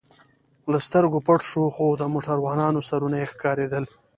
له 0.71 0.77
سترګو 0.87 1.19
پټ 1.27 1.39
شو، 1.49 1.63
خو 1.75 1.85
د 2.01 2.03
موټروانانو 2.13 2.79
سرونه 2.89 3.15
یې 3.21 3.29
ښکارېدل. 3.31 3.85